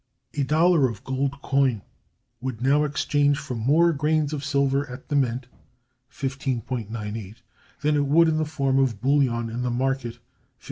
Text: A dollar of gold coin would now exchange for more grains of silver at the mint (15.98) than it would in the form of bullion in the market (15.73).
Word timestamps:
A 0.33 0.41
dollar 0.41 0.89
of 0.89 1.03
gold 1.03 1.43
coin 1.43 1.83
would 2.39 2.59
now 2.59 2.83
exchange 2.85 3.37
for 3.37 3.53
more 3.53 3.93
grains 3.93 4.33
of 4.33 4.43
silver 4.43 4.89
at 4.89 5.09
the 5.09 5.15
mint 5.15 5.45
(15.98) 6.11 7.35
than 7.81 7.95
it 7.95 8.07
would 8.07 8.27
in 8.27 8.37
the 8.37 8.45
form 8.45 8.79
of 8.79 8.99
bullion 8.99 9.51
in 9.51 9.61
the 9.61 9.69
market 9.69 10.13
(15.73). 10.15 10.19